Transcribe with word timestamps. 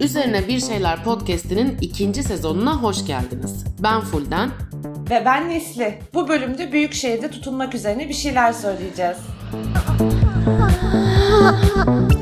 Üzerine 0.00 0.48
Bir 0.48 0.60
Şeyler 0.60 1.04
Podcast'inin 1.04 1.78
ikinci 1.80 2.22
sezonuna 2.22 2.82
hoş 2.82 3.06
geldiniz. 3.06 3.64
Ben 3.82 4.00
Fulden. 4.00 4.50
Ve 5.10 5.22
ben 5.24 5.48
Nesli. 5.48 5.98
Bu 6.14 6.28
bölümde 6.28 6.72
büyük 6.72 6.94
şehirde 6.94 7.30
tutunmak 7.30 7.74
üzerine 7.74 8.08
bir 8.08 8.14
şeyler 8.14 8.52
söyleyeceğiz. 8.52 9.16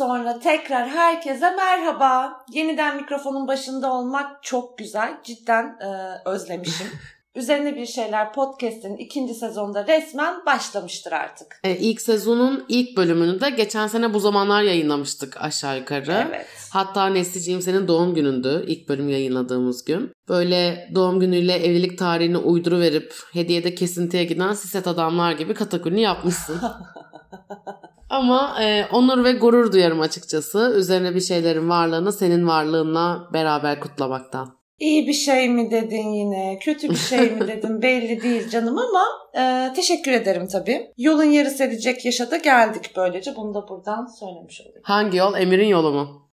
sonra 0.00 0.38
tekrar 0.38 0.88
herkese 0.88 1.50
merhaba. 1.50 2.32
Yeniden 2.52 2.96
mikrofonun 2.96 3.48
başında 3.48 3.92
olmak 3.92 4.42
çok 4.42 4.78
güzel. 4.78 5.20
Cidden 5.24 5.64
e, 5.64 5.88
özlemişim. 6.28 6.86
Üzerine 7.34 7.76
Bir 7.76 7.86
Şeyler 7.86 8.32
Podcast'in 8.32 8.96
ikinci 8.96 9.34
sezonda 9.34 9.86
resmen 9.86 10.46
başlamıştır 10.46 11.12
artık. 11.12 11.60
Ee, 11.64 11.76
ilk 11.76 12.00
sezonun 12.00 12.64
ilk 12.68 12.96
bölümünü 12.96 13.40
de 13.40 13.50
geçen 13.50 13.86
sene 13.86 14.14
bu 14.14 14.20
zamanlar 14.20 14.62
yayınlamıştık 14.62 15.36
aşağı 15.40 15.78
yukarı. 15.78 16.26
Evet. 16.28 16.46
Hatta 16.72 17.06
Nesliciğim 17.06 17.62
senin 17.62 17.88
doğum 17.88 18.14
günündü 18.14 18.64
ilk 18.66 18.88
bölüm 18.88 19.08
yayınladığımız 19.08 19.84
gün. 19.84 20.12
Böyle 20.28 20.90
doğum 20.94 21.20
günüyle 21.20 21.52
evlilik 21.52 21.98
tarihini 21.98 22.38
uyduru 22.38 22.80
verip 22.80 23.14
hediyede 23.32 23.74
kesintiye 23.74 24.24
giden 24.24 24.52
siset 24.52 24.86
adamlar 24.86 25.32
gibi 25.32 25.54
katakulli 25.54 26.00
yapmışsın. 26.00 26.60
Ama 28.10 28.62
e, 28.62 28.86
onur 28.92 29.24
ve 29.24 29.32
gurur 29.32 29.72
duyarım 29.72 30.00
açıkçası. 30.00 30.74
Üzerine 30.76 31.14
bir 31.14 31.20
şeylerin 31.20 31.68
varlığını 31.68 32.12
senin 32.12 32.46
varlığınla 32.46 33.28
beraber 33.32 33.80
kutlamaktan. 33.80 34.60
İyi 34.78 35.08
bir 35.08 35.12
şey 35.12 35.48
mi 35.48 35.70
dedin 35.70 36.08
yine, 36.08 36.58
kötü 36.62 36.90
bir 36.90 36.96
şey 36.96 37.30
mi 37.30 37.40
dedin 37.48 37.82
belli 37.82 38.22
değil 38.22 38.48
canım 38.48 38.78
ama 38.78 39.04
e, 39.38 39.72
teşekkür 39.74 40.12
ederim 40.12 40.48
tabii. 40.52 40.92
Yolun 40.96 41.24
yarısı 41.24 41.64
edecek 41.64 42.04
yaşa 42.04 42.30
da 42.30 42.36
geldik 42.36 42.92
böylece. 42.96 43.36
Bunu 43.36 43.54
da 43.54 43.68
buradan 43.68 44.06
söylemiş 44.06 44.60
olayım. 44.60 44.82
Hangi 44.82 45.16
yol? 45.16 45.34
Emir'in 45.34 45.68
yolu 45.68 45.92
mu? 45.92 46.30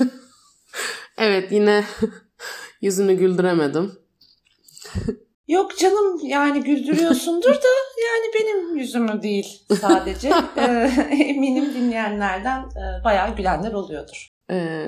evet 1.18 1.52
yine 1.52 1.84
yüzünü 2.80 3.14
güldüremedim. 3.14 3.92
Yok 5.48 5.78
canım 5.78 6.20
yani 6.22 6.60
güldürüyorsundur 6.62 7.54
da 7.54 7.68
yani 8.06 8.26
benim 8.34 8.76
yüzümü 8.76 9.22
değil 9.22 9.62
sadece. 9.80 10.30
E, 10.56 11.14
eminim 11.22 11.74
dinleyenlerden 11.74 12.60
e, 12.60 13.04
bayağı 13.04 13.36
gülenler 13.36 13.72
oluyordur. 13.72 14.28
Ee, 14.50 14.86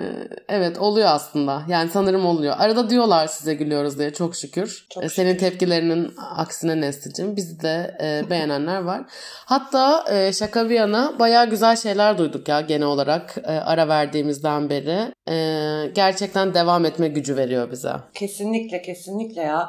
evet 0.48 0.78
oluyor 0.78 1.08
aslında. 1.10 1.62
Yani 1.68 1.90
sanırım 1.90 2.26
oluyor. 2.26 2.54
Arada 2.58 2.90
diyorlar 2.90 3.26
size 3.26 3.54
gülüyoruz 3.54 3.98
diye 3.98 4.12
çok 4.12 4.36
şükür. 4.36 4.86
Çok 4.94 5.04
Ee, 5.04 5.08
Senin 5.08 5.32
şükür. 5.32 5.40
tepkilerinin 5.50 6.12
aksine 6.36 6.80
Nesli'cim. 6.80 7.36
Bizi 7.36 7.60
de 7.62 7.96
e, 8.02 8.30
beğenenler 8.30 8.80
var. 8.80 9.02
Hatta 9.46 10.04
e, 10.12 10.32
şaka 10.32 10.70
bir 10.70 10.74
yana 10.74 11.18
bayağı 11.18 11.50
güzel 11.50 11.76
şeyler 11.76 12.18
duyduk 12.18 12.48
ya 12.48 12.60
genel 12.60 12.86
olarak 12.86 13.34
e, 13.44 13.50
ara 13.52 13.88
verdiğimizden 13.88 14.70
beri. 14.70 15.12
E, 15.30 15.36
gerçekten 15.94 16.54
devam 16.54 16.84
etme 16.84 17.08
gücü 17.08 17.36
veriyor 17.36 17.70
bize. 17.70 17.92
Kesinlikle 18.14 18.82
kesinlikle 18.82 19.42
ya. 19.42 19.68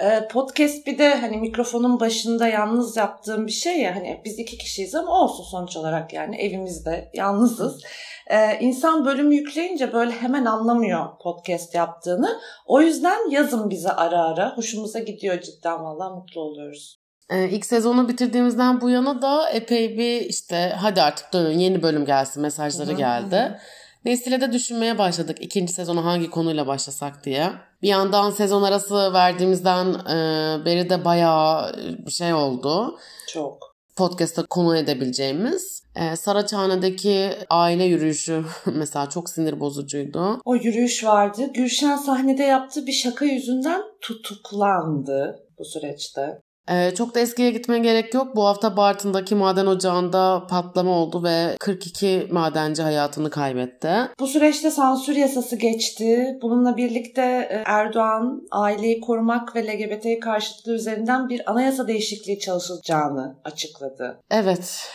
Ee, 0.00 0.28
Podcast 0.28 0.86
bir 0.86 0.98
de 0.98 1.14
hani 1.14 1.36
mikrofonun 1.36 2.00
başında 2.00 2.48
yalnız 2.48 2.96
yaptığım 2.96 3.46
bir 3.46 3.52
şey 3.52 3.80
ya 3.80 3.96
hani 3.96 4.20
biz 4.24 4.38
iki 4.38 4.58
kişiyiz 4.58 4.94
ama 4.94 5.22
olsun 5.22 5.44
sonuç 5.44 5.76
olarak 5.76 6.12
yani 6.12 6.36
evimizde 6.36 7.10
yalnızız. 7.14 7.82
Ee, 8.30 8.58
insan 8.60 9.04
bölümü 9.04 9.34
yükleyince 9.34 9.92
böyle 9.92 10.12
hemen 10.12 10.44
anlamıyor 10.44 11.06
podcast 11.22 11.74
yaptığını. 11.74 12.38
O 12.66 12.80
yüzden 12.80 13.30
yazın 13.30 13.70
bize 13.70 13.90
ara 13.90 14.22
ara. 14.22 14.56
Hoşumuza 14.56 14.98
gidiyor 14.98 15.40
cidden 15.40 15.84
vallahi 15.84 16.14
mutlu 16.14 16.40
oluyoruz. 16.40 16.98
Ee, 17.30 17.48
ilk 17.48 17.66
sezonu 17.66 18.08
bitirdiğimizden 18.08 18.80
bu 18.80 18.90
yana 18.90 19.22
da 19.22 19.50
epey 19.50 19.98
bir 19.98 20.20
işte 20.20 20.72
hadi 20.76 21.02
artık 21.02 21.32
dönün 21.32 21.58
yeni 21.58 21.82
bölüm 21.82 22.04
gelsin 22.04 22.42
mesajları 22.42 22.92
geldi. 22.92 23.58
Nesile 24.04 24.40
de 24.40 24.52
düşünmeye 24.52 24.98
başladık 24.98 25.38
ikinci 25.40 25.72
sezonu 25.72 26.04
hangi 26.04 26.30
konuyla 26.30 26.66
başlasak 26.66 27.24
diye. 27.24 27.50
Bir 27.82 27.88
yandan 27.88 28.30
sezon 28.30 28.62
arası 28.62 29.12
verdiğimizden 29.12 29.86
e, 29.86 30.16
beri 30.64 30.90
de 30.90 31.04
bayağı 31.04 31.72
bir 32.06 32.10
şey 32.10 32.34
oldu. 32.34 32.98
Çok. 33.28 33.68
Podcast'ta 33.96 34.46
konu 34.46 34.76
edebileceğimiz. 34.76 35.82
E, 35.96 36.16
Saraçhane'deki 36.16 37.30
aile 37.50 37.84
yürüyüşü 37.84 38.44
mesela 38.66 39.08
çok 39.08 39.30
sinir 39.30 39.60
bozucuydu. 39.60 40.40
O 40.44 40.54
yürüyüş 40.54 41.04
vardı. 41.04 41.50
Gülşen 41.54 41.96
sahnede 41.96 42.42
yaptığı 42.42 42.86
bir 42.86 42.92
şaka 42.92 43.24
yüzünden 43.24 43.82
tutuklandı 44.00 45.46
bu 45.58 45.64
süreçte. 45.64 46.40
Ee, 46.70 46.94
çok 46.94 47.14
da 47.14 47.20
eskiye 47.20 47.50
gitmeye 47.50 47.78
gerek 47.78 48.14
yok. 48.14 48.36
Bu 48.36 48.46
hafta 48.46 48.76
Bartın'daki 48.76 49.34
maden 49.34 49.66
ocağında 49.66 50.46
patlama 50.50 50.90
oldu 50.90 51.24
ve 51.24 51.56
42 51.60 52.28
madenci 52.30 52.82
hayatını 52.82 53.30
kaybetti. 53.30 53.90
Bu 54.20 54.26
süreçte 54.26 54.70
sansür 54.70 55.16
yasası 55.16 55.56
geçti. 55.56 56.38
Bununla 56.42 56.76
birlikte 56.76 57.22
e, 57.22 57.62
Erdoğan 57.66 58.42
aileyi 58.50 59.00
korumak 59.00 59.56
ve 59.56 59.66
LGBT 59.66 60.20
karşıtlığı 60.20 60.74
üzerinden 60.74 61.28
bir 61.28 61.50
anayasa 61.50 61.88
değişikliği 61.88 62.38
çalışılacağını 62.38 63.36
açıkladı. 63.44 64.20
Evet, 64.30 64.88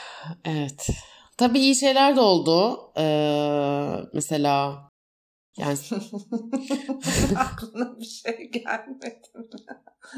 evet. 0.45 0.87
Tabii 1.37 1.59
iyi 1.59 1.75
şeyler 1.75 2.15
de 2.15 2.21
oldu. 2.21 2.79
Ee, 2.97 3.95
mesela 4.13 4.73
yani 5.57 5.77
Aklına 7.35 7.99
bir 7.99 8.05
şey 8.05 8.49
gelmedi 8.51 9.29
mi? 9.35 9.45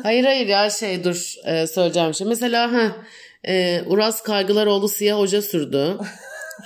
hayır 0.04 0.24
hayır 0.24 0.48
ya 0.48 0.70
şey 0.70 1.04
dur 1.04 1.36
e, 1.46 1.68
söyleyeceğim 1.68 2.14
şey. 2.14 2.28
Mesela 2.28 2.74
ha 2.74 2.96
e, 3.44 3.84
Uras 3.88 4.24
Kaygılaroğlu 4.24 4.88
siyah 4.88 5.18
hoca 5.18 5.42
sürdü. 5.42 5.98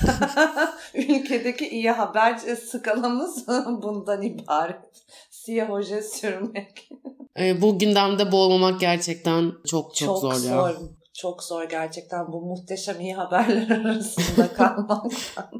Ülkedeki 0.94 1.69
iyi 1.69 1.91
haber 1.91 2.38
skalamız 2.38 3.47
bundan 3.81 4.22
ibaret. 4.22 4.80
Siyah 5.30 5.69
hoca 5.69 6.01
sürmek. 6.01 6.90
E, 7.40 7.62
bu 7.62 7.80
gündemde 7.80 8.31
boğulmamak 8.31 8.80
gerçekten 8.80 9.51
çok 9.68 9.96
çok, 9.96 10.19
zor, 10.19 10.34
ya. 10.34 10.40
zor. 10.40 10.75
Çok 11.13 11.44
zor 11.44 11.63
gerçekten 11.63 12.31
bu 12.31 12.41
muhteşem 12.41 13.00
iyi 13.00 13.16
haberler 13.16 13.86
arasında 13.86 14.53
kalmaktan. 14.53 15.51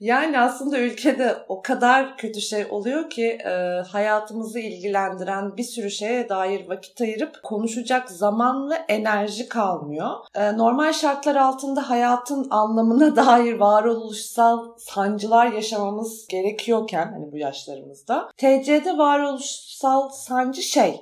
Yani 0.00 0.40
aslında 0.40 0.78
ülkede 0.78 1.36
o 1.48 1.62
kadar 1.62 2.16
kötü 2.16 2.40
şey 2.40 2.66
oluyor 2.70 3.10
ki 3.10 3.26
e, 3.26 3.50
hayatımızı 3.88 4.58
ilgilendiren 4.58 5.56
bir 5.56 5.62
sürü 5.62 5.90
şeye 5.90 6.28
dair 6.28 6.68
vakit 6.68 7.00
ayırıp 7.00 7.42
konuşacak 7.42 8.10
zaman 8.10 8.70
ve 8.70 8.74
enerji 8.74 9.48
kalmıyor. 9.48 10.10
E, 10.34 10.56
normal 10.56 10.92
şartlar 10.92 11.36
altında 11.36 11.90
hayatın 11.90 12.46
anlamına 12.50 13.16
dair 13.26 13.54
varoluşsal 13.54 14.78
sancılar 14.78 15.46
yaşamamız 15.52 16.26
gerekiyorken 16.26 17.12
hani 17.12 17.32
bu 17.32 17.38
yaşlarımızda 17.38 18.30
TC'de 18.36 18.98
varoluşsal 18.98 20.08
sancı 20.08 20.62
şey 20.62 21.00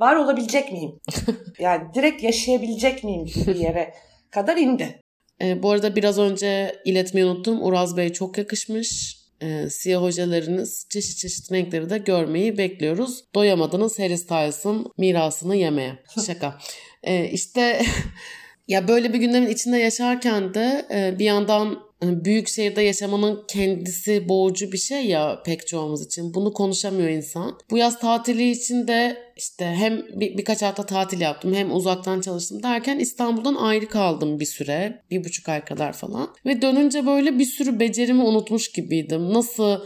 var 0.00 0.16
olabilecek 0.16 0.72
miyim? 0.72 1.00
Yani 1.58 1.94
direkt 1.94 2.22
yaşayabilecek 2.22 3.04
miyim 3.04 3.24
bir 3.46 3.56
yere 3.56 3.94
kadar 4.30 4.56
indi. 4.56 5.03
E, 5.42 5.62
bu 5.62 5.70
arada 5.70 5.96
biraz 5.96 6.18
önce 6.18 6.76
iletmeyi 6.84 7.26
unuttum. 7.26 7.62
Uraz 7.62 7.96
Bey 7.96 8.12
çok 8.12 8.38
yakışmış. 8.38 9.18
E, 9.40 9.70
siyah 9.70 10.02
hocalarınız 10.02 10.86
çeşit 10.90 11.18
çeşit 11.18 11.52
renkleri 11.52 11.90
de 11.90 11.98
görmeyi 11.98 12.58
bekliyoruz. 12.58 13.24
Doyamadınız 13.34 13.98
Harry 13.98 14.18
Styles'ın 14.18 14.92
mirasını 14.98 15.56
yemeye. 15.56 15.98
Şaka. 16.26 16.58
E, 17.02 17.24
işte 17.30 17.82
ya 18.68 18.88
böyle 18.88 19.12
bir 19.12 19.18
gündemin 19.18 19.50
içinde 19.50 19.78
yaşarken 19.78 20.54
de 20.54 20.86
e, 20.90 21.18
bir 21.18 21.24
yandan 21.24 21.78
büyük 22.24 22.48
şehirde 22.48 22.82
yaşamanın 22.82 23.44
kendisi 23.48 24.28
boğucu 24.28 24.72
bir 24.72 24.78
şey 24.78 25.06
ya 25.06 25.42
pek 25.46 25.66
çoğumuz 25.66 26.06
için. 26.06 26.34
Bunu 26.34 26.52
konuşamıyor 26.52 27.08
insan. 27.08 27.58
Bu 27.70 27.78
yaz 27.78 28.00
tatili 28.00 28.50
için 28.50 28.88
de 28.88 29.16
işte 29.36 29.64
hem 29.64 30.02
bir, 30.20 30.38
birkaç 30.38 30.62
hafta 30.62 30.86
tatil 30.86 31.20
yaptım 31.20 31.54
hem 31.54 31.72
uzaktan 31.72 32.20
çalıştım 32.20 32.62
derken 32.62 32.98
İstanbul'dan 32.98 33.54
ayrı 33.54 33.88
kaldım 33.88 34.40
bir 34.40 34.46
süre. 34.46 35.02
Bir 35.10 35.24
buçuk 35.24 35.48
ay 35.48 35.64
kadar 35.64 35.92
falan. 35.92 36.34
Ve 36.46 36.62
dönünce 36.62 37.06
böyle 37.06 37.38
bir 37.38 37.44
sürü 37.44 37.80
becerimi 37.80 38.22
unutmuş 38.22 38.72
gibiydim. 38.72 39.32
Nasıl 39.32 39.80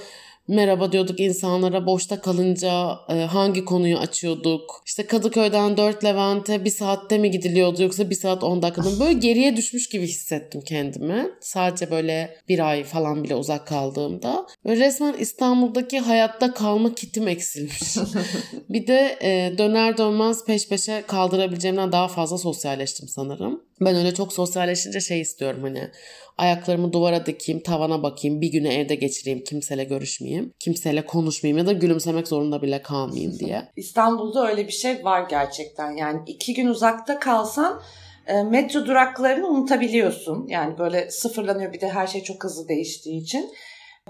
merhaba 0.48 0.92
diyorduk 0.92 1.20
insanlara 1.20 1.86
boşta 1.86 2.20
kalınca 2.20 2.98
e, 3.08 3.14
hangi 3.14 3.64
konuyu 3.64 3.98
açıyorduk? 3.98 4.82
İşte 4.86 5.06
Kadıköy'den 5.06 5.76
4 5.76 6.04
Levent'e 6.04 6.64
bir 6.64 6.70
saatte 6.70 7.18
mi 7.18 7.30
gidiliyordu 7.30 7.82
yoksa 7.82 8.10
bir 8.10 8.14
saat 8.14 8.44
10 8.44 8.62
dakikada 8.62 8.90
mı? 8.90 9.00
Böyle 9.00 9.12
geriye 9.12 9.56
düşmüş 9.56 9.88
gibi 9.88 10.06
hissettim 10.06 10.60
kendimi. 10.60 11.30
Sadece 11.40 11.90
böyle 11.90 12.36
bir 12.48 12.68
ay 12.68 12.84
falan 12.84 13.24
bile 13.24 13.34
uzak 13.34 13.66
kaldığımda. 13.66 14.46
Ve 14.66 14.76
resmen 14.76 15.14
İstanbul'daki 15.18 15.98
hayatta 15.98 16.54
kalma 16.54 16.94
kitim 16.94 17.28
eksilmiş. 17.28 17.96
bir 18.68 18.86
de 18.86 19.18
e, 19.22 19.58
döner 19.58 19.98
dönmez 19.98 20.44
peş 20.44 20.68
peşe 20.68 21.04
kaldırabileceğimden 21.06 21.92
daha 21.92 22.08
fazla 22.08 22.38
sosyalleştim 22.38 23.08
sanırım. 23.08 23.67
Ben 23.80 23.96
öyle 23.96 24.14
çok 24.14 24.32
sosyalleşince 24.32 25.00
şey 25.00 25.20
istiyorum 25.20 25.60
hani 25.62 25.90
ayaklarımı 26.38 26.92
duvara 26.92 27.26
dikeyim, 27.26 27.62
tavana 27.62 28.02
bakayım, 28.02 28.40
bir 28.40 28.52
günü 28.52 28.68
evde 28.68 28.94
geçireyim, 28.94 29.44
kimseyle 29.44 29.84
görüşmeyeyim, 29.84 30.52
kimseyle 30.58 31.06
konuşmayayım 31.06 31.58
ya 31.58 31.66
da 31.66 31.72
gülümsemek 31.72 32.28
zorunda 32.28 32.62
bile 32.62 32.82
kalmayayım 32.82 33.38
diye. 33.38 33.68
İstanbul'da 33.76 34.50
öyle 34.50 34.66
bir 34.66 34.72
şey 34.72 35.04
var 35.04 35.28
gerçekten. 35.30 35.90
Yani 35.90 36.20
iki 36.26 36.54
gün 36.54 36.66
uzakta 36.66 37.18
kalsan 37.18 37.82
e, 38.26 38.42
metro 38.42 38.86
duraklarını 38.86 39.48
unutabiliyorsun. 39.48 40.46
Yani 40.48 40.78
böyle 40.78 41.10
sıfırlanıyor 41.10 41.72
bir 41.72 41.80
de 41.80 41.88
her 41.88 42.06
şey 42.06 42.22
çok 42.22 42.44
hızlı 42.44 42.68
değiştiği 42.68 43.22
için. 43.22 43.50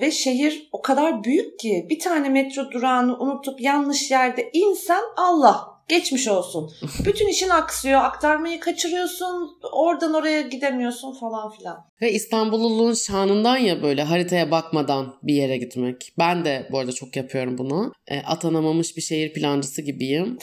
Ve 0.01 0.11
şehir 0.11 0.69
o 0.73 0.83
kadar 0.83 1.25
büyük 1.25 1.59
ki 1.59 1.87
bir 1.91 1.99
tane 1.99 2.29
metro 2.29 2.71
durağını 2.71 3.19
unutup 3.19 3.61
yanlış 3.61 4.11
yerde 4.11 4.51
insen 4.53 5.03
Allah 5.17 5.78
geçmiş 5.89 6.29
olsun. 6.29 6.73
Bütün 7.05 7.29
işin 7.29 7.49
aksıyor, 7.49 8.01
aktarmayı 8.05 8.61
kaçırıyorsun, 8.61 9.59
oradan 9.73 10.15
oraya 10.15 10.41
gidemiyorsun 10.43 11.13
falan 11.13 11.51
filan. 11.51 11.87
Ve 12.03 12.13
İstanbulluluğun 12.13 12.95
şanından 12.95 13.57
ya 13.57 13.83
böyle 13.83 14.03
haritaya 14.03 14.51
bakmadan 14.51 15.15
bir 15.23 15.35
yere 15.35 15.57
gitmek. 15.57 16.13
Ben 16.19 16.45
de 16.45 16.69
bu 16.73 16.79
arada 16.79 16.93
çok 16.93 17.17
yapıyorum 17.17 17.59
bunu. 17.59 17.93
E, 18.07 18.21
atanamamış 18.21 18.97
bir 18.97 19.03
şehir 19.03 19.33
plancısı 19.33 19.83
gibiyim. 19.83 20.39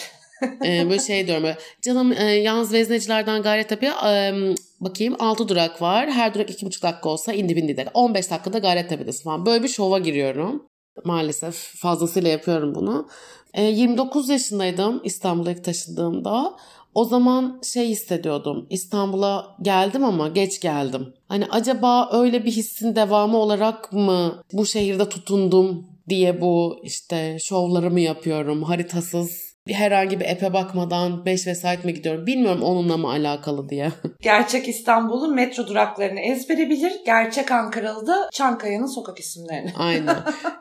ee, 0.66 0.90
böyle 0.90 1.00
şey 1.00 1.28
diyorum 1.28 1.44
böyle 1.44 1.58
canım 1.82 2.12
e, 2.12 2.24
yalnız 2.24 2.74
veznecilerden 2.74 3.42
Gayrettepe'ye 3.42 3.92
e, 3.92 4.34
bakayım 4.80 5.16
6 5.20 5.48
durak 5.48 5.82
var. 5.82 6.12
Her 6.12 6.34
durak 6.34 6.50
2,5 6.50 6.82
dakika 6.82 7.10
olsa 7.10 7.34
indi 7.34 7.56
bindi 7.56 7.78
der. 7.78 7.88
15 7.94 8.32
dakikada 8.32 8.60
Gayrettepe'desin 8.60 9.24
falan. 9.24 9.46
Böyle 9.46 9.64
bir 9.64 9.68
şova 9.68 10.00
giriyorum. 10.00 10.68
Maalesef 11.04 11.56
fazlasıyla 11.56 12.30
yapıyorum 12.30 12.76
bunu. 12.76 13.08
E, 13.54 13.64
29 13.64 14.30
yaşındaydım 14.30 15.02
İstanbul'a 15.04 15.52
ilk 15.52 15.64
taşındığımda. 15.64 16.54
O 16.96 17.06
zaman 17.06 17.62
şey 17.64 17.90
hissediyordum. 17.90 18.68
İstanbul'a 18.70 19.56
geldim 19.62 20.04
ama 20.04 20.28
geç 20.28 20.62
geldim. 20.62 21.14
Hani 21.28 21.46
acaba 21.46 22.10
öyle 22.14 22.46
bir 22.46 22.52
hissin 22.52 22.96
devamı 22.96 23.38
olarak 23.38 23.94
mı 23.94 24.44
bu 24.54 24.66
şehirde 24.66 25.10
tutundum 25.10 25.86
diye 26.10 26.42
bu 26.42 26.80
işte 26.84 27.38
şovlarımı 27.40 28.00
yapıyorum. 28.00 28.64
Haritasız 28.64 29.45
herhangi 29.74 30.20
bir 30.20 30.26
epe 30.26 30.54
bakmadan 30.54 31.26
5 31.26 31.48
vesait 31.48 31.86
mi 31.86 31.94
gidiyorum 31.94 32.28
bilmiyorum 32.28 32.62
onunla 32.64 32.98
mı 32.98 33.10
alakalı 33.10 33.70
diye. 33.70 33.92
Gerçek 34.22 34.68
İstanbul'un 34.68 35.36
metro 35.36 35.68
duraklarını 35.68 36.20
ezbere 36.20 36.70
bilir. 36.70 36.94
Gerçek 37.06 37.52
Ankaralı 37.52 38.08
da 38.08 38.30
Çankaya'nın 38.34 38.96
sokak 38.96 39.20
isimlerini. 39.20 39.74
Aynen. 39.78 40.18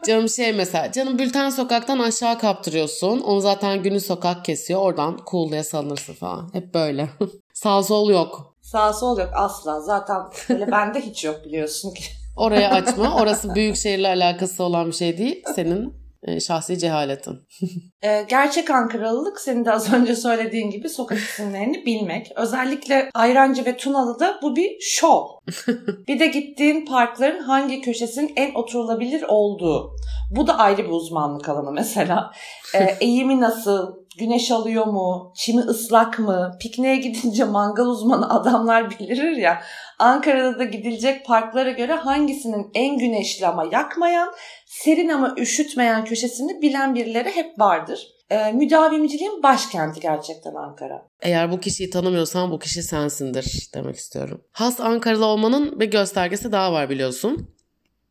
Canım 0.06 0.28
şey 0.28 0.52
mesela 0.52 0.92
canım 0.92 1.18
Bülten 1.18 1.50
Sokak'tan 1.50 1.98
aşağı 1.98 2.38
kaptırıyorsun. 2.38 3.20
Onu 3.20 3.40
zaten 3.40 3.82
günü 3.82 4.00
sokak 4.00 4.44
kesiyor. 4.44 4.80
Oradan 4.80 5.18
cool'luya 5.30 5.64
salınırsın 5.64 6.14
falan. 6.14 6.50
Hep 6.52 6.74
böyle. 6.74 7.08
Sağ 7.54 7.82
sol 7.82 8.10
yok. 8.10 8.56
Sağ 8.62 8.92
sol 8.92 9.18
yok 9.18 9.30
asla. 9.34 9.80
Zaten 9.80 10.16
öyle 10.48 10.70
bende 10.70 11.00
hiç 11.00 11.24
yok 11.24 11.44
biliyorsun 11.44 11.94
ki. 11.94 12.04
Oraya 12.36 12.70
açma. 12.70 13.16
Orası 13.16 13.54
büyük 13.54 13.76
şehirle 13.76 14.08
alakası 14.08 14.64
olan 14.64 14.86
bir 14.86 14.92
şey 14.92 15.18
değil. 15.18 15.42
Senin 15.54 16.03
şahsi 16.46 16.78
cehaletin. 16.78 17.38
e, 18.02 18.22
gerçek 18.22 18.70
Ankaralılık 18.70 19.40
senin 19.40 19.64
de 19.64 19.72
az 19.72 19.92
önce 19.92 20.16
söylediğin 20.16 20.70
gibi 20.70 20.88
sokak 20.88 21.18
isimlerini 21.18 21.86
bilmek. 21.86 22.32
Özellikle 22.36 23.10
Ayrancı 23.14 23.64
ve 23.64 23.76
Tunalı'da 23.76 24.38
bu 24.42 24.56
bir 24.56 24.80
şov. 24.80 25.24
bir 26.08 26.20
de 26.20 26.26
gittiğin 26.26 26.86
parkların 26.86 27.42
hangi 27.42 27.80
köşesinin 27.80 28.32
en 28.36 28.54
oturulabilir 28.54 29.22
olduğu. 29.28 29.96
Bu 30.30 30.46
da 30.46 30.58
ayrı 30.58 30.84
bir 30.84 30.90
uzmanlık 30.90 31.48
alanı 31.48 31.72
mesela. 31.72 32.30
E, 32.74 32.84
eğimi 33.00 33.40
nasıl, 33.40 34.03
güneş 34.18 34.50
alıyor 34.50 34.86
mu, 34.86 35.32
çimi 35.36 35.60
ıslak 35.60 36.18
mı, 36.18 36.56
pikniğe 36.60 36.96
gidince 36.96 37.44
mangal 37.44 37.86
uzmanı 37.86 38.30
adamlar 38.34 38.90
bilir 38.90 39.36
ya. 39.36 39.62
Ankara'da 39.98 40.58
da 40.58 40.64
gidilecek 40.64 41.26
parklara 41.26 41.70
göre 41.70 41.92
hangisinin 41.92 42.70
en 42.74 42.98
güneşli 42.98 43.46
ama 43.46 43.64
yakmayan, 43.72 44.34
serin 44.66 45.08
ama 45.08 45.34
üşütmeyen 45.38 46.04
köşesini 46.04 46.62
bilen 46.62 46.94
birileri 46.94 47.30
hep 47.30 47.60
vardır. 47.60 48.08
E, 48.30 48.52
müdavimciliğin 48.52 49.42
başkenti 49.42 50.00
gerçekten 50.00 50.54
Ankara. 50.54 51.08
Eğer 51.22 51.52
bu 51.52 51.60
kişiyi 51.60 51.90
tanımıyorsan 51.90 52.50
bu 52.50 52.58
kişi 52.58 52.82
sensindir 52.82 53.70
demek 53.74 53.96
istiyorum. 53.96 54.44
Has 54.52 54.80
Ankaralı 54.80 55.26
olmanın 55.26 55.80
bir 55.80 55.90
göstergesi 55.90 56.52
daha 56.52 56.72
var 56.72 56.90
biliyorsun. 56.90 57.50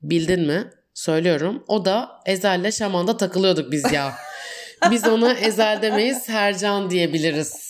Bildin 0.01 0.47
mi? 0.47 0.69
Söylüyorum. 0.93 1.63
O 1.67 1.85
da 1.85 2.09
Ezel'le 2.25 2.71
Şaman'da 2.71 3.17
takılıyorduk 3.17 3.71
biz 3.71 3.91
ya. 3.91 4.13
Biz 4.91 5.07
ona 5.07 5.33
Ezel 5.33 5.81
demeyiz 5.81 6.17
Sercan 6.17 6.89
diyebiliriz 6.89 7.69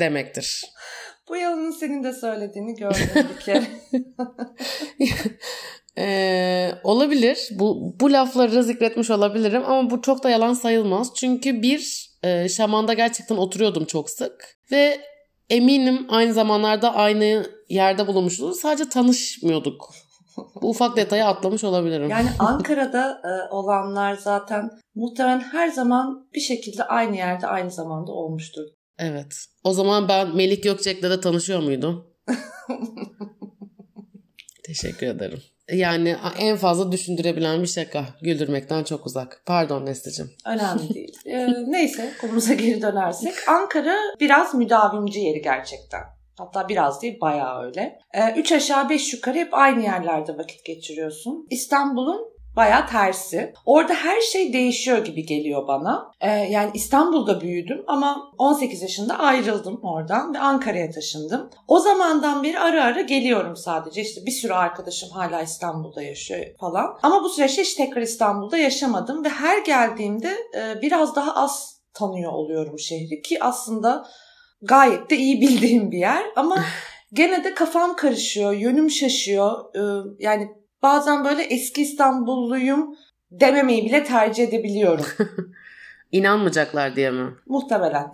demektir. 0.00 0.64
Bu 1.28 1.36
yalanın 1.36 1.70
senin 1.70 2.04
de 2.04 2.12
söylediğini 2.12 2.74
gördüm 2.74 3.28
bir 3.36 3.44
kere. 3.44 3.66
Ee, 5.98 6.72
olabilir. 6.84 7.48
Bu, 7.50 7.96
bu 8.00 8.12
lafları 8.12 8.64
zikretmiş 8.64 9.10
olabilirim 9.10 9.62
ama 9.66 9.90
bu 9.90 10.02
çok 10.02 10.22
da 10.22 10.30
yalan 10.30 10.52
sayılmaz. 10.52 11.14
Çünkü 11.14 11.62
bir 11.62 12.10
e, 12.22 12.48
şamanda 12.48 12.94
gerçekten 12.94 13.36
oturuyordum 13.36 13.84
çok 13.84 14.10
sık 14.10 14.58
ve 14.72 15.00
eminim 15.50 16.06
aynı 16.08 16.32
zamanlarda 16.32 16.94
aynı 16.94 17.46
yerde 17.68 18.06
bulunmuşuz. 18.06 18.60
Sadece 18.60 18.88
tanışmıyorduk. 18.88 19.94
Bu 20.62 20.70
ufak 20.70 20.96
detayı 20.96 21.26
atlamış 21.26 21.64
olabilirim. 21.64 22.10
Yani 22.10 22.28
Ankara'da 22.38 23.20
e, 23.24 23.54
olanlar 23.54 24.14
zaten 24.14 24.70
muhtemelen 24.94 25.40
her 25.40 25.68
zaman 25.68 26.28
bir 26.34 26.40
şekilde 26.40 26.84
aynı 26.84 27.16
yerde 27.16 27.46
aynı 27.46 27.70
zamanda 27.70 28.12
olmuştur. 28.12 28.62
Evet. 28.98 29.34
O 29.64 29.72
zaman 29.72 30.08
ben 30.08 30.36
Melik 30.36 30.64
Gökçek'le 30.64 31.02
de 31.02 31.20
tanışıyor 31.20 31.60
muydum? 31.60 32.06
Teşekkür 34.64 35.06
ederim. 35.06 35.42
Yani 35.72 36.16
en 36.38 36.56
fazla 36.56 36.92
düşündürebilen 36.92 37.62
bir 37.62 37.66
şaka. 37.66 38.04
Güldürmekten 38.22 38.84
çok 38.84 39.06
uzak. 39.06 39.42
Pardon 39.46 39.86
Nesli'cim. 39.86 40.30
Önemli 40.46 40.88
değil. 40.94 41.16
ee, 41.26 41.48
neyse 41.66 42.12
konumuza 42.20 42.54
geri 42.54 42.82
dönersek. 42.82 43.34
Ankara 43.48 43.96
biraz 44.20 44.54
müdavimci 44.54 45.20
yeri 45.20 45.42
gerçekten. 45.42 46.02
Hatta 46.40 46.68
biraz 46.68 47.02
değil 47.02 47.20
bayağı 47.20 47.62
öyle. 47.62 47.98
Ee, 48.14 48.32
üç 48.36 48.52
aşağı 48.52 48.88
beş 48.88 49.12
yukarı 49.12 49.38
hep 49.38 49.54
aynı 49.54 49.82
yerlerde 49.82 50.38
vakit 50.38 50.64
geçiriyorsun. 50.64 51.46
İstanbul'un 51.50 52.30
baya 52.56 52.86
tersi. 52.86 53.54
Orada 53.66 53.94
her 53.94 54.20
şey 54.20 54.52
değişiyor 54.52 55.04
gibi 55.04 55.26
geliyor 55.26 55.68
bana. 55.68 56.12
Ee, 56.20 56.30
yani 56.30 56.70
İstanbul'da 56.74 57.40
büyüdüm 57.40 57.84
ama 57.86 58.32
18 58.38 58.82
yaşında 58.82 59.18
ayrıldım 59.18 59.80
oradan 59.82 60.34
ve 60.34 60.38
Ankara'ya 60.38 60.90
taşındım. 60.90 61.50
O 61.68 61.78
zamandan 61.78 62.42
beri 62.42 62.58
ara 62.58 62.84
ara 62.84 63.00
geliyorum 63.00 63.56
sadece. 63.56 64.02
İşte 64.02 64.26
bir 64.26 64.30
sürü 64.30 64.52
arkadaşım 64.52 65.10
hala 65.10 65.42
İstanbul'da 65.42 66.02
yaşıyor 66.02 66.46
falan. 66.60 66.98
Ama 67.02 67.22
bu 67.22 67.28
süreçte 67.28 67.62
hiç 67.62 67.74
tekrar 67.74 68.02
İstanbul'da 68.02 68.58
yaşamadım 68.58 69.24
ve 69.24 69.28
her 69.28 69.64
geldiğimde 69.64 70.36
e, 70.56 70.82
biraz 70.82 71.16
daha 71.16 71.34
az 71.34 71.80
tanıyor 71.94 72.32
oluyorum 72.32 72.78
şehri 72.78 73.22
ki 73.22 73.44
aslında 73.44 74.06
gayet 74.62 75.10
de 75.10 75.16
iyi 75.16 75.40
bildiğim 75.40 75.90
bir 75.90 75.98
yer 75.98 76.24
ama 76.36 76.64
gene 77.12 77.44
de 77.44 77.54
kafam 77.54 77.96
karışıyor, 77.96 78.52
yönüm 78.52 78.90
şaşıyor. 78.90 79.74
Ee, 79.74 80.10
yani 80.18 80.48
bazen 80.82 81.24
böyle 81.24 81.42
eski 81.42 81.82
İstanbulluyum 81.82 82.96
dememeyi 83.30 83.84
bile 83.84 84.04
tercih 84.04 84.44
edebiliyorum. 84.44 85.06
İnanmayacaklar 86.12 86.96
diye 86.96 87.10
mi? 87.10 87.30
Muhtemelen. 87.46 88.12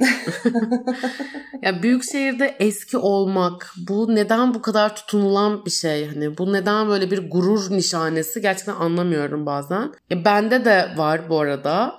ya 1.63 1.83
büyük 1.83 2.05
şehirde 2.05 2.57
eski 2.61 2.99
olmak 2.99 3.73
bu 3.89 4.15
neden 4.15 4.55
bu 4.55 4.63
kadar 4.63 4.97
tutunulan 4.97 5.65
bir 5.65 5.71
şey 5.71 6.09
hani 6.09 6.39
bu 6.39 6.53
neden 6.53 6.89
böyle 6.89 7.11
bir 7.11 7.31
gurur 7.31 7.71
nişanesi 7.71 8.41
gerçekten 8.41 8.75
anlamıyorum 8.75 9.47
bazen. 9.47 9.93
Ya 10.11 10.25
bende 10.25 10.65
de 10.65 10.89
var 10.97 11.29
bu 11.29 11.41
arada 11.41 11.95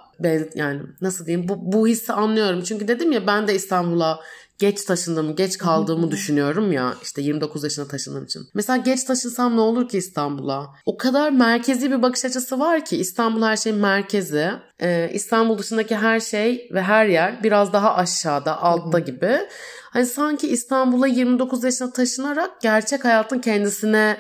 yani 0.56 0.82
nasıl 1.02 1.26
diyeyim 1.26 1.48
bu, 1.48 1.72
bu 1.72 1.88
hissi 1.88 2.14
anlıyorum. 2.14 2.64
Çünkü 2.64 2.88
dedim 2.88 3.12
ya 3.12 3.28
ben 3.28 3.48
de 3.48 3.56
İstanbul'a 3.56 4.20
geç 4.60 4.84
taşındığımı, 4.84 5.36
geç 5.36 5.58
kaldığımı 5.58 6.12
düşünüyorum 6.12 6.72
ya 6.72 6.94
işte 7.04 7.22
29 7.22 7.64
yaşına 7.64 7.88
taşındığım 7.88 8.24
için. 8.24 8.42
Mesela 8.54 8.78
geç 8.78 9.04
taşınsam 9.04 9.56
ne 9.56 9.62
olur 9.62 9.90
ki 9.90 9.98
İstanbul'a? 9.98 10.68
O 10.86 10.98
kadar 10.98 11.32
merkezi 11.32 11.92
bir 11.92 12.02
bakış 12.02 12.26
açısı 12.26 12.60
var 12.60 12.86
ki 12.86 12.98
İstanbul 12.98 13.44
her 13.44 13.58
şeyin 13.58 13.78
merkezi. 13.78 14.52
Ee, 14.82 15.10
İstanbul 15.14 15.58
dışındaki 15.58 15.96
her 15.96 16.20
şey 16.20 16.70
ve 16.74 16.82
her 16.82 17.06
yer 17.06 17.44
biraz 17.44 17.74
daha 17.74 17.96
aşağıda, 17.96 18.62
altta 18.62 19.00
gibi. 19.00 19.40
Hani 19.84 20.06
sanki 20.06 20.48
İstanbul'a 20.48 21.08
29 21.08 21.64
yaşına 21.64 21.92
taşınarak 21.92 22.62
gerçek 22.62 23.06
hayatın 23.06 23.40
kendisine 23.40 24.18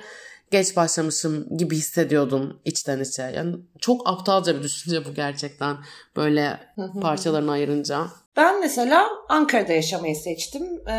geç 0.51 0.75
başlamışım 0.75 1.58
gibi 1.58 1.75
hissediyordum 1.75 2.60
içten 2.66 3.00
içe. 3.00 3.24
Yani 3.36 3.56
çok 3.80 4.10
aptalca 4.10 4.56
bir 4.56 4.63
düşünce 4.63 5.06
bu 5.06 5.13
gerçekten 5.13 5.77
böyle 6.16 6.60
parçalarını 7.01 7.51
ayırınca. 7.51 8.08
Ben 8.38 8.60
mesela 8.60 9.08
Ankara'da 9.30 9.74
yaşamayı 9.74 10.16
seçtim 10.16 10.63
ee, 10.88 10.94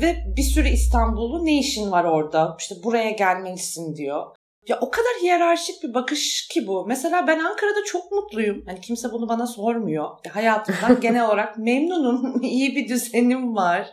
ve 0.00 0.16
bir 0.36 0.42
sürü 0.42 0.68
İstanbullu 0.68 1.46
ne 1.46 1.58
işin 1.58 1.90
var 1.90 2.04
orada 2.04 2.56
işte 2.60 2.74
buraya 2.84 3.10
gelmelisin 3.10 3.96
diyor. 3.96 4.26
Ya 4.68 4.78
o 4.80 4.90
kadar 4.90 5.12
hiyerarşik 5.22 5.82
bir 5.82 5.94
bakış 5.94 6.48
ki 6.48 6.66
bu. 6.66 6.86
Mesela 6.86 7.26
ben 7.26 7.38
Ankara'da 7.38 7.84
çok 7.84 8.12
mutluyum. 8.12 8.62
Hani 8.66 8.80
kimse 8.80 9.12
bunu 9.12 9.28
bana 9.28 9.46
sormuyor. 9.46 10.08
Hayatımdan 10.30 11.00
genel 11.00 11.26
olarak 11.26 11.58
memnunum. 11.58 12.42
İyi 12.42 12.76
bir 12.76 12.88
düzenim 12.88 13.56
var. 13.56 13.90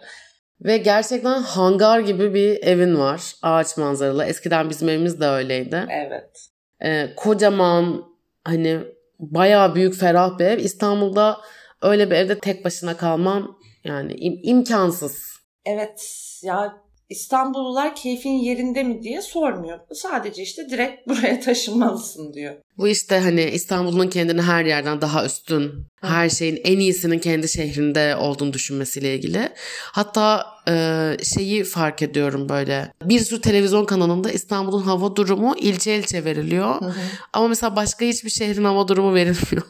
Ve 0.62 0.78
gerçekten 0.78 1.42
hangar 1.42 2.00
gibi 2.00 2.34
bir 2.34 2.64
evin 2.64 3.00
var. 3.00 3.34
Ağaç 3.42 3.78
manzaralı. 3.78 4.26
Eskiden 4.26 4.70
bizim 4.70 4.90
evimiz 4.90 5.22
de 5.22 5.26
öyleydi. 5.26 5.86
Evet. 5.90 6.48
Ee, 6.84 7.10
kocaman 7.16 8.04
hani 8.44 8.80
bayağı 9.20 9.76
büyük 9.76 9.96
ferah 9.96 10.40
bir 10.40 10.46
ev. 10.46 10.58
İstanbul'da 10.60 11.38
öyle 11.82 12.12
bir 12.12 12.16
evde 12.16 12.40
tek 12.40 12.66
başına 12.66 12.98
kalman 12.98 13.58
yani 13.84 14.14
im- 14.14 14.40
imkansız. 14.44 15.32
Evet 15.66 16.02
ya 16.44 16.74
İstanbullular 17.12 17.96
keyfin 17.96 18.30
yerinde 18.30 18.84
mi 18.84 19.04
diye 19.04 19.22
sormuyor. 19.22 19.80
Sadece 19.94 20.42
işte 20.42 20.70
direkt 20.70 21.08
buraya 21.08 21.40
taşınmalısın 21.40 22.34
diyor. 22.34 22.56
Bu 22.78 22.88
işte 22.88 23.20
hani 23.20 23.44
İstanbul'un 23.44 24.08
kendini 24.08 24.42
her 24.42 24.66
yerden 24.66 25.02
daha 25.02 25.26
üstün, 25.26 25.72
her 26.02 26.30
şeyin 26.30 26.62
en 26.64 26.80
iyisinin 26.80 27.20
kendi 27.20 27.50
şehrinde 27.50 28.16
olduğunu 28.16 28.54
düşünmesiyle 28.54 29.16
ilgili. 29.16 29.50
Hatta 29.92 30.46
e, 30.68 31.18
şeyi 31.24 31.64
fark 31.64 32.02
ediyorum 32.02 32.50
böyle. 32.50 32.94
Bir 33.04 33.20
sürü 33.20 33.42
televizyon 33.42 33.86
kanalında 33.86 34.32
İstanbul'un 34.32 34.82
hava 34.82 35.16
durumu 35.16 35.56
ilçe 35.58 35.96
ilçe 35.96 36.26
veriliyor. 36.26 36.82
Hı 36.82 36.86
hı. 36.86 37.02
Ama 37.34 37.48
mesela 37.48 37.76
başka 37.76 38.06
hiçbir 38.06 38.30
şehrin 38.30 38.64
hava 38.64 38.88
durumu 38.88 39.14
verilmiyor. 39.16 39.64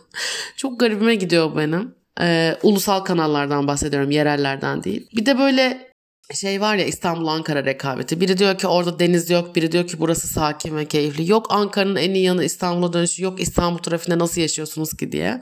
Çok 0.58 0.80
garibime 0.80 1.16
gidiyor 1.16 1.58
benim. 1.58 1.96
Ee, 2.22 2.56
ulusal 2.64 3.00
kanallardan 3.00 3.68
bahsediyorum, 3.68 4.12
yerellerden 4.12 4.84
değil. 4.84 5.08
Bir 5.16 5.26
de 5.26 5.40
böyle 5.40 5.91
şey 6.36 6.62
var 6.62 6.76
ya 6.76 6.86
İstanbul-Ankara 6.86 7.66
rekabeti. 7.66 8.22
Biri 8.22 8.38
diyor 8.38 8.58
ki 8.58 8.68
orada 8.68 9.00
deniz 9.00 9.30
yok, 9.30 9.56
biri 9.56 9.72
diyor 9.72 9.88
ki 9.88 10.00
burası 10.00 10.28
sakin 10.28 10.78
ve 10.78 10.86
keyifli. 10.86 11.32
Yok 11.32 11.48
Ankara'nın 11.50 11.96
en 11.96 12.14
iyi 12.14 12.24
yanı 12.24 12.44
İstanbul'a 12.44 12.94
dönüşü, 12.94 13.24
yok 13.24 13.42
İstanbul 13.42 13.78
trafiğinde 13.78 14.20
nasıl 14.20 14.42
yaşıyorsunuz 14.42 14.94
ki 14.94 15.12
diye. 15.12 15.42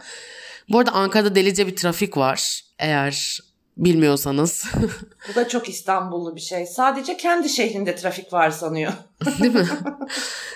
Bu 0.70 0.80
arada 0.80 0.92
Ankara'da 0.92 1.36
delice 1.36 1.68
bir 1.68 1.76
trafik 1.76 2.18
var 2.18 2.62
eğer 2.80 3.40
bilmiyorsanız. 3.80 4.66
Bu 5.30 5.36
da 5.36 5.48
çok 5.48 5.70
İstanbullu 5.70 6.36
bir 6.36 6.42
şey. 6.42 6.66
Sadece 6.66 7.18
kendi 7.18 7.50
şehrinde 7.50 7.96
trafik 7.96 8.34
var 8.34 8.52
sanıyor. 8.52 8.94
Değil 9.42 9.54
mi? 9.56 9.68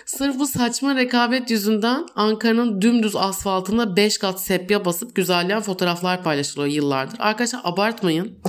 Sırf 0.06 0.40
bu 0.40 0.48
saçma 0.48 0.96
rekabet 0.96 1.52
yüzünden 1.52 2.06
Ankara'nın 2.16 2.82
dümdüz 2.82 3.16
asfaltına 3.16 3.96
5 3.96 4.18
kat 4.18 4.42
sepya 4.42 4.86
basıp 4.86 5.16
güzelleyen 5.16 5.62
fotoğraflar 5.62 6.24
paylaşılıyor 6.24 6.74
yıllardır. 6.74 7.20
Arkadaşlar 7.20 7.62
abartmayın. 7.64 8.40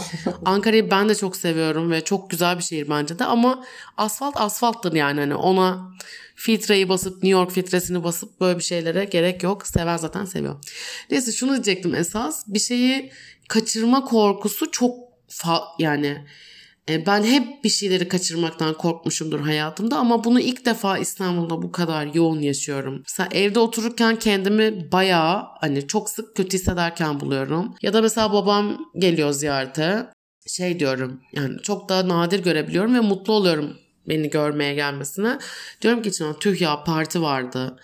Ankara'yı 0.44 0.90
ben 0.90 1.08
de 1.08 1.14
çok 1.14 1.36
seviyorum 1.36 1.90
ve 1.90 2.04
çok 2.04 2.30
güzel 2.30 2.58
bir 2.58 2.62
şehir 2.62 2.90
bence 2.90 3.18
de 3.18 3.24
ama 3.24 3.64
asfalt 3.96 4.40
asfalttır 4.40 4.92
yani 4.92 5.20
hani 5.20 5.34
ona 5.34 5.94
filtreyi 6.34 6.88
basıp 6.88 7.12
New 7.12 7.28
York 7.28 7.50
filtresini 7.50 8.04
basıp 8.04 8.40
böyle 8.40 8.58
bir 8.58 8.64
şeylere 8.64 9.04
gerek 9.04 9.42
yok. 9.42 9.66
Seven 9.66 9.96
zaten 9.96 10.24
seviyor. 10.24 10.56
Neyse 11.10 11.32
şunu 11.32 11.52
diyecektim 11.52 11.94
esas. 11.94 12.44
Bir 12.46 12.58
şeyi 12.58 13.12
kaçırma 13.48 14.04
korkusu 14.04 14.70
çok 14.70 14.96
fa- 15.28 15.64
yani 15.78 16.24
e, 16.88 17.06
ben 17.06 17.22
hep 17.22 17.64
bir 17.64 17.68
şeyleri 17.68 18.08
kaçırmaktan 18.08 18.74
korkmuşumdur 18.74 19.40
hayatımda 19.40 19.96
ama 19.96 20.24
bunu 20.24 20.40
ilk 20.40 20.66
defa 20.66 20.98
İstanbul'da 20.98 21.62
bu 21.62 21.72
kadar 21.72 22.06
yoğun 22.14 22.40
yaşıyorum. 22.40 23.02
Mesela 23.08 23.28
evde 23.32 23.58
otururken 23.58 24.18
kendimi 24.18 24.92
bayağı 24.92 25.42
hani 25.60 25.86
çok 25.86 26.10
sık 26.10 26.36
kötü 26.36 26.58
hissederken 26.58 27.20
buluyorum. 27.20 27.74
Ya 27.82 27.92
da 27.92 28.02
mesela 28.02 28.32
babam 28.32 28.78
geliyor 28.98 29.32
ziyarete. 29.32 30.06
Şey 30.46 30.80
diyorum 30.80 31.20
yani 31.32 31.62
çok 31.62 31.88
daha 31.88 32.08
nadir 32.08 32.42
görebiliyorum 32.42 32.94
ve 32.94 33.00
mutlu 33.00 33.32
oluyorum 33.32 33.76
beni 34.08 34.30
görmeye 34.30 34.75
gelmesine. 34.75 35.38
Diyorum 35.82 36.02
ki 36.02 36.08
içine 36.08 36.38
tüh 36.40 36.61
ya 36.61 36.84
parti 36.84 37.23
vardı 37.23 37.76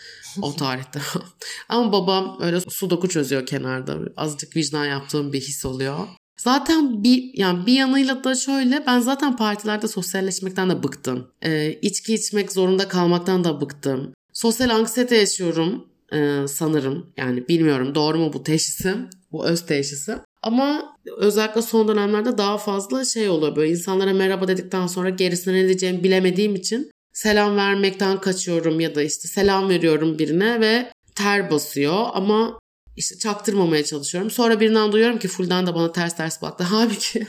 o 0.42 0.52
tarihte. 0.56 1.00
Ama 1.68 1.92
babam 1.92 2.38
öyle 2.40 2.60
sudoku 2.60 3.08
çözüyor 3.08 3.46
kenarda. 3.46 3.98
Azıcık 4.16 4.56
vicdan 4.56 4.84
yaptığım 4.84 5.32
bir 5.32 5.40
his 5.40 5.64
oluyor. 5.64 5.98
Zaten 6.40 7.04
bir 7.04 7.30
yani 7.34 7.66
bir 7.66 7.72
yanıyla 7.72 8.24
da 8.24 8.34
şöyle 8.34 8.86
ben 8.86 9.00
zaten 9.00 9.36
partilerde 9.36 9.88
sosyalleşmekten 9.88 10.70
de 10.70 10.82
bıktım. 10.82 11.26
Ee, 11.42 11.72
içki 11.82 12.14
içmek 12.14 12.52
zorunda 12.52 12.88
kalmaktan 12.88 13.44
da 13.44 13.60
bıktım. 13.60 14.14
Sosyal 14.32 14.70
anksiyete 14.70 15.16
yaşıyorum 15.16 15.86
e, 16.12 16.48
sanırım. 16.48 17.12
Yani 17.16 17.48
bilmiyorum 17.48 17.94
doğru 17.94 18.18
mu 18.18 18.32
bu 18.32 18.42
teşhisim. 18.42 19.10
Bu 19.32 19.46
öz 19.46 19.66
teşhisi. 19.66 20.18
Ama 20.42 20.96
özellikle 21.16 21.62
son 21.62 21.88
dönemlerde 21.88 22.38
daha 22.38 22.58
fazla 22.58 23.04
şey 23.04 23.28
oluyor 23.28 23.56
böyle 23.56 23.70
insanlara 23.70 24.12
merhaba 24.12 24.48
dedikten 24.48 24.86
sonra 24.86 25.10
gerisine 25.10 25.54
ne 25.54 25.66
diyeceğimi 25.66 26.04
bilemediğim 26.04 26.54
için 26.54 26.90
selam 27.12 27.56
vermekten 27.56 28.20
kaçıyorum 28.20 28.80
ya 28.80 28.94
da 28.94 29.02
işte 29.02 29.28
selam 29.28 29.68
veriyorum 29.68 30.18
birine 30.18 30.60
ve 30.60 30.92
ter 31.14 31.50
basıyor 31.50 32.06
ama 32.12 32.58
işte 32.96 33.18
çaktırmamaya 33.18 33.84
çalışıyorum. 33.84 34.30
Sonra 34.30 34.60
birinden 34.60 34.92
duyuyorum 34.92 35.18
ki 35.18 35.28
Fulden 35.28 35.66
de 35.66 35.74
bana 35.74 35.92
ters 35.92 36.16
ters 36.16 36.42
baktı. 36.42 36.64
Halbuki 36.70 37.26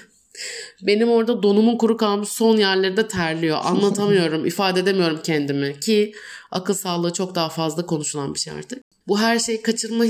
benim 0.81 1.09
orada 1.09 1.43
donumun 1.43 1.77
kuru 1.77 1.97
kalmış 1.97 2.29
son 2.29 2.57
yerleri 2.57 2.97
de 2.97 3.07
terliyor. 3.07 3.57
Anlatamıyorum, 3.63 4.45
ifade 4.51 4.79
edemiyorum 4.79 5.19
kendimi 5.23 5.79
ki 5.79 6.13
akıl 6.51 6.73
sağlığı 6.73 7.13
çok 7.13 7.35
daha 7.35 7.49
fazla 7.49 7.85
konuşulan 7.85 8.33
bir 8.33 8.39
şey 8.39 8.53
artık. 8.53 8.83
Bu 9.07 9.19
her 9.19 9.39
şeyi 9.39 9.61
kaçırma 9.61 10.05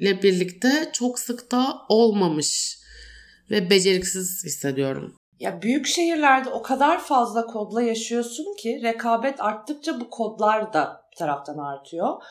hissiyle 0.00 0.22
birlikte 0.22 0.90
çok 0.92 1.18
sık 1.18 1.52
da 1.52 1.76
olmamış 1.88 2.78
ve 3.50 3.70
beceriksiz 3.70 4.44
hissediyorum. 4.44 5.14
Ya 5.40 5.62
büyük 5.62 5.86
şehirlerde 5.86 6.50
o 6.50 6.62
kadar 6.62 6.98
fazla 7.00 7.46
kodla 7.46 7.82
yaşıyorsun 7.82 8.56
ki 8.58 8.80
rekabet 8.82 9.40
arttıkça 9.40 10.00
bu 10.00 10.10
kodlar 10.10 10.72
da 10.72 11.00
bir 11.12 11.16
taraftan 11.16 11.58
artıyor. 11.58 12.22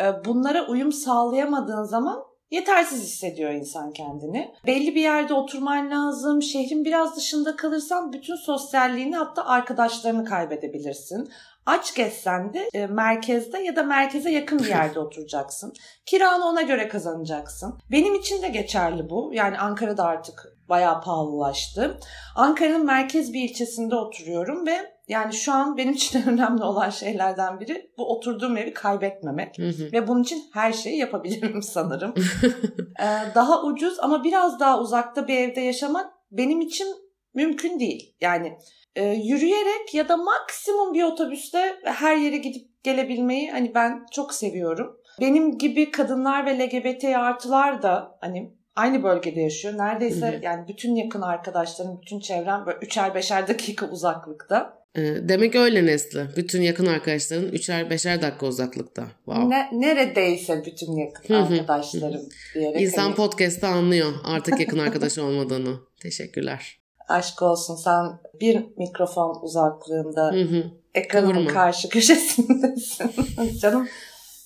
Ee, 0.00 0.24
bunlara 0.24 0.66
uyum 0.66 0.92
sağlayamadığın 0.92 1.84
zaman 1.84 2.22
yetersiz 2.50 3.02
hissediyor 3.02 3.50
insan 3.50 3.92
kendini. 3.92 4.54
Belli 4.66 4.94
bir 4.94 5.00
yerde 5.00 5.34
oturman 5.34 5.90
lazım. 5.90 6.42
Şehrin 6.42 6.84
biraz 6.84 7.16
dışında 7.16 7.56
kalırsan 7.56 8.12
bütün 8.12 8.36
sosyalliğini 8.36 9.16
hatta 9.16 9.44
arkadaşlarını 9.44 10.24
kaybedebilirsin. 10.24 11.28
Aç 11.66 11.94
gezsen 11.94 12.54
de 12.54 12.68
e, 12.74 12.86
merkezde 12.86 13.58
ya 13.58 13.76
da 13.76 13.82
merkeze 13.82 14.30
yakın 14.30 14.58
bir 14.58 14.68
yerde 14.68 15.00
oturacaksın. 15.00 15.72
Kiranı 16.06 16.44
ona 16.44 16.62
göre 16.62 16.88
kazanacaksın. 16.88 17.78
Benim 17.90 18.14
için 18.14 18.42
de 18.42 18.48
geçerli 18.48 19.10
bu. 19.10 19.30
Yani 19.34 19.58
Ankara'da 19.58 20.04
artık 20.04 20.54
bayağı 20.68 21.00
pahalılaştı. 21.00 21.98
Ankara'nın 22.36 22.86
merkez 22.86 23.32
bir 23.32 23.48
ilçesinde 23.48 23.96
oturuyorum 23.96 24.66
ve 24.66 24.94
yani 25.08 25.32
şu 25.32 25.52
an 25.52 25.76
benim 25.76 25.92
için 25.92 26.22
önemli 26.28 26.64
olan 26.64 26.90
şeylerden 26.90 27.60
biri 27.60 27.90
bu 27.98 28.16
oturduğum 28.16 28.56
evi 28.56 28.72
kaybetmemek. 28.72 29.58
Hı 29.58 29.68
hı. 29.68 29.92
Ve 29.92 30.08
bunun 30.08 30.22
için 30.22 30.42
her 30.54 30.72
şeyi 30.72 30.98
yapabilirim 30.98 31.62
sanırım. 31.62 32.14
Ee, 33.00 33.34
daha 33.34 33.62
ucuz 33.62 34.00
ama 34.00 34.24
biraz 34.24 34.60
daha 34.60 34.80
uzakta 34.80 35.28
bir 35.28 35.38
evde 35.38 35.60
yaşamak 35.60 36.12
benim 36.30 36.60
için 36.60 37.03
mümkün 37.34 37.80
değil. 37.80 38.14
Yani 38.20 38.52
e, 38.96 39.04
yürüyerek 39.04 39.94
ya 39.94 40.08
da 40.08 40.16
maksimum 40.16 40.94
bir 40.94 41.02
otobüste 41.02 41.76
her 41.84 42.16
yere 42.16 42.36
gidip 42.36 42.84
gelebilmeyi 42.84 43.50
hani 43.50 43.74
ben 43.74 44.06
çok 44.12 44.34
seviyorum. 44.34 44.96
Benim 45.20 45.58
gibi 45.58 45.90
kadınlar 45.90 46.46
ve 46.46 46.58
LGBT 46.58 47.04
artılar 47.04 47.82
da 47.82 48.18
hani 48.20 48.52
aynı 48.76 49.02
bölgede 49.02 49.40
yaşıyor. 49.40 49.78
Neredeyse 49.78 50.26
Hı 50.26 50.36
hı. 50.36 50.40
yani 50.42 50.68
bütün 50.68 50.94
yakın 50.94 51.20
arkadaşlarım, 51.20 52.00
bütün 52.02 52.20
çevrem 52.20 52.66
böyle 52.66 52.78
üçer 52.82 53.14
beşer 53.14 53.48
dakika 53.48 53.86
uzaklıkta. 53.86 54.84
Ee, 54.96 55.28
Demek 55.28 55.54
öyle 55.54 55.86
Nesli. 55.86 56.26
Bütün 56.36 56.62
yakın 56.62 56.86
arkadaşların 56.86 57.48
üçer 57.48 57.90
beşer 57.90 58.22
dakika 58.22 58.46
uzaklıkta. 58.46 59.06
Wow. 59.24 59.48
Ne, 59.48 59.68
neredeyse 59.72 60.62
bütün 60.66 60.96
yakın 60.96 61.34
arkadaşlarım 61.34 62.28
diyerek 62.54 62.80
İnsan 62.80 63.02
hani, 63.02 63.14
podcast'ta 63.14 63.68
anlıyor 63.68 64.12
artık 64.24 64.60
yakın 64.60 64.78
arkadaş 64.78 65.18
olmadığını. 65.18 65.76
Teşekkürler. 66.00 66.83
Aşk 67.08 67.42
olsun 67.42 67.76
sen 67.76 68.06
bir 68.40 68.66
mikrofon 68.76 69.38
uzaklığında 69.42 70.32
Hı 70.32 70.40
hı. 70.40 70.64
ekranın 70.94 71.32
Kıvırma. 71.32 71.50
karşı 71.50 71.88
köşesindesin. 71.88 73.10
canım 73.60 73.88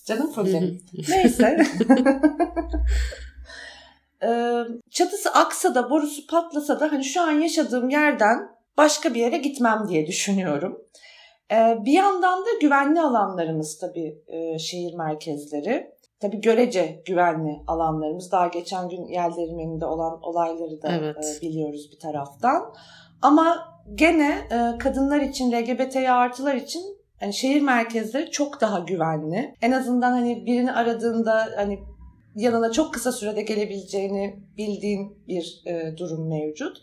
canım 0.05 0.33
problemim. 0.33 0.83
Neyse. 1.09 1.59
Çatısı 4.91 5.31
aksa 5.31 5.75
da 5.75 5.91
borusu 5.91 6.27
patlasa 6.27 6.81
da 6.81 6.93
hani 6.93 7.05
şu 7.05 7.23
an 7.23 7.33
yaşadığım 7.33 7.91
yerden 7.91 8.49
başka 8.77 9.15
bir 9.15 9.21
yere 9.21 9.37
gitmem 9.39 9.87
diye 9.89 10.07
düşünüyorum. 10.07 10.79
Bir 11.85 11.93
yandan 11.93 12.41
da 12.41 12.49
güvenli 12.61 13.01
alanlarımız 13.01 13.79
tabii 13.79 14.19
şehir 14.59 14.95
merkezleri. 14.95 15.98
Tabii 16.21 16.41
görece 16.41 17.03
güvenli 17.07 17.63
alanlarımız. 17.67 18.33
Daha 18.33 18.47
geçen 18.47 18.89
gün 18.89 19.07
yerleriminde 19.07 19.87
olan 19.87 20.19
olayları 20.23 20.83
da 20.83 20.89
Evet. 20.93 21.39
e, 21.39 21.47
biliyoruz 21.47 21.91
bir 21.93 21.99
taraftan. 21.99 22.75
Ama 23.23 23.59
gene 23.95 24.39
e, 24.51 24.79
kadınlar 24.79 25.21
için, 25.21 25.53
LGBT'ye 25.53 26.13
artılar 26.13 26.55
için 26.55 26.83
yani 27.21 27.35
şehir 27.35 27.61
merkezleri 27.63 28.31
çok 28.31 28.61
daha 28.61 28.79
güvenli. 28.79 29.55
En 29.63 29.73
azından 29.73 30.13
hani 30.13 30.47
birini 30.47 30.73
aradığında 30.73 31.49
hani 31.57 31.79
yanına 32.35 32.73
çok 32.73 32.95
kısa 32.95 33.13
sürede 33.13 33.43
gelebileceğini 33.43 34.43
bildiğin 34.57 35.19
bir 35.29 35.63
e, 35.67 35.97
durum 35.97 36.29
mevcut. 36.29 36.83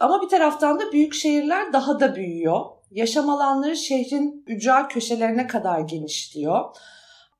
Ama 0.00 0.22
bir 0.22 0.28
taraftan 0.28 0.80
da 0.80 0.92
büyük 0.92 1.14
şehirler 1.14 1.72
daha 1.72 2.00
da 2.00 2.14
büyüyor. 2.16 2.60
Yaşam 2.90 3.30
alanları 3.30 3.76
şehrin 3.76 4.44
ücra 4.46 4.88
köşelerine 4.88 5.46
kadar 5.46 5.80
genişliyor. 5.80 6.64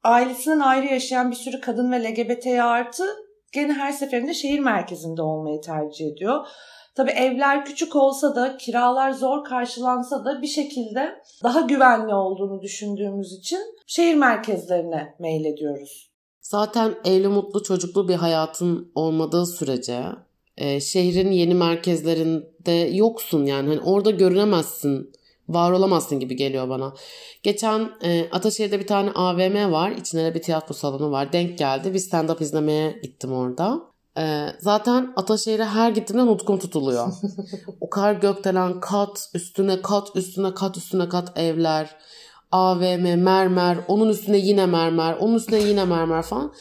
Ailesinden 0.02 0.60
ayrı 0.60 0.86
yaşayan 0.86 1.30
bir 1.30 1.36
sürü 1.36 1.60
kadın 1.60 1.92
ve 1.92 2.02
LGBT 2.02 2.46
artı 2.46 3.04
gene 3.52 3.72
her 3.72 3.92
seferinde 3.92 4.34
şehir 4.34 4.58
merkezinde 4.58 5.22
olmayı 5.22 5.60
tercih 5.60 6.06
ediyor. 6.06 6.46
Tabii 6.94 7.10
evler 7.10 7.64
küçük 7.64 7.96
olsa 7.96 8.34
da 8.34 8.56
kiralar 8.56 9.12
zor 9.12 9.44
karşılansa 9.44 10.24
da 10.24 10.42
bir 10.42 10.46
şekilde 10.46 11.22
daha 11.42 11.60
güvenli 11.60 12.14
olduğunu 12.14 12.62
düşündüğümüz 12.62 13.32
için 13.32 13.60
şehir 13.86 14.14
merkezlerine 14.14 15.14
meylediyoruz. 15.18 16.10
Zaten 16.40 16.94
evli 17.04 17.28
mutlu 17.28 17.62
çocuklu 17.62 18.08
bir 18.08 18.14
hayatın 18.14 18.92
olmadığı 18.94 19.46
sürece 19.46 20.04
e, 20.56 20.80
şehrin 20.80 21.30
yeni 21.30 21.54
merkezlerinde 21.54 22.72
yoksun 22.72 23.44
yani 23.44 23.68
hani 23.68 23.80
orada 23.80 24.10
görünemezsin 24.10 25.12
var 25.54 25.72
olamazsın 25.72 26.20
gibi 26.20 26.36
geliyor 26.36 26.68
bana. 26.68 26.94
Geçen 27.42 27.90
e, 28.02 28.30
Ataşehir'de 28.30 28.80
bir 28.80 28.86
tane 28.86 29.10
AVM 29.10 29.72
var. 29.72 29.90
İçinde 29.90 30.24
de 30.24 30.34
bir 30.34 30.42
tiyatro 30.42 30.74
salonu 30.74 31.10
var. 31.10 31.32
Denk 31.32 31.58
geldi. 31.58 31.94
Bir 31.94 31.98
stand-up 31.98 32.42
izlemeye 32.42 33.00
gittim 33.02 33.32
orada. 33.32 33.80
E, 34.18 34.46
zaten 34.60 35.12
Ataşehir'e 35.16 35.64
her 35.64 35.90
gittiğimde 35.90 36.26
nutkum 36.26 36.58
tutuluyor. 36.58 37.12
o 37.80 37.90
kadar 37.90 38.14
gökdelen 38.14 38.80
kat 38.80 39.30
üstüne 39.34 39.82
kat 39.82 40.08
üstüne 40.14 40.54
kat 40.54 40.76
üstüne 40.76 41.08
kat 41.08 41.38
evler. 41.38 41.96
AVM, 42.52 43.22
mermer, 43.22 43.78
onun 43.88 44.08
üstüne 44.08 44.38
yine 44.38 44.66
mermer, 44.66 45.16
onun 45.20 45.34
üstüne 45.34 45.58
yine 45.58 45.84
mermer 45.84 46.22
falan. 46.22 46.52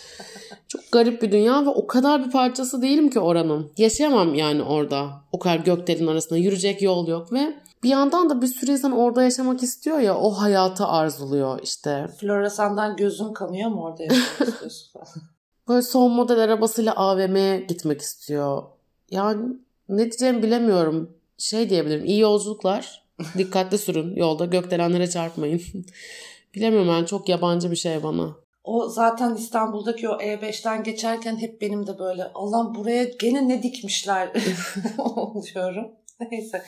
Çok 0.68 0.82
garip 0.92 1.22
bir 1.22 1.32
dünya 1.32 1.66
ve 1.66 1.70
o 1.70 1.88
kadar 1.88 2.26
bir 2.26 2.32
parçası 2.32 2.82
değilim 2.82 3.10
ki 3.10 3.20
oranın. 3.20 3.72
Yaşayamam 3.78 4.36
yani 4.36 4.64
orada. 4.64 5.10
O 5.32 5.40
kadar 5.40 5.58
gökdelenin 5.58 6.08
arasında 6.08 6.40
yürüyecek 6.40 6.82
yol 6.82 7.08
yok 7.08 7.34
ve 7.34 7.54
bir 7.84 7.90
yandan 7.90 8.30
da 8.30 8.42
bir 8.42 8.48
sürü 8.48 8.72
insan 8.72 8.92
orada 8.92 9.24
yaşamak 9.24 9.64
istiyor 9.64 10.00
ya 10.00 10.18
o 10.18 10.32
hayatı 10.32 10.86
arzuluyor 10.86 11.60
işte. 11.64 12.08
Floresan'dan 12.20 12.96
gözün 12.96 13.34
kanıyor 13.34 13.70
mu 13.70 13.84
orada 13.84 14.04
yaşamak 14.04 14.32
istiyorsun 14.72 15.24
Böyle 15.68 15.82
son 15.82 16.12
model 16.12 16.40
arabasıyla 16.40 16.96
AVM'ye 16.96 17.60
gitmek 17.60 18.02
istiyor. 18.02 18.64
Yani 19.12 19.56
ne 19.90 19.98
diyeceğimi 19.98 20.44
bilemiyorum. 20.44 21.18
Şey 21.38 21.70
diyebilirim 21.70 22.06
iyi 22.06 22.20
yolculuklar. 22.20 23.04
Dikkatli 23.38 23.78
sürün 23.78 24.16
yolda 24.16 24.46
gökdelenlere 24.46 25.10
çarpmayın. 25.10 25.62
bilemiyorum 26.56 26.88
ben 26.88 27.06
çok 27.06 27.30
yabancı 27.30 27.72
bir 27.72 27.76
şey 27.76 28.04
bana. 28.04 28.36
O 28.64 28.88
zaten 28.88 29.36
İstanbul'daki 29.36 30.10
o 30.10 30.14
E5'ten 30.14 30.84
geçerken 30.84 31.38
hep 31.38 31.62
benim 31.62 31.88
de 31.88 32.00
böyle 32.00 32.24
Allah'ım 32.34 32.76
buraya 32.76 33.04
gene 33.04 33.48
ne 33.48 33.64
dikmişler 33.64 34.32
oluyorum. 34.98 35.92
Neyse. 36.32 36.64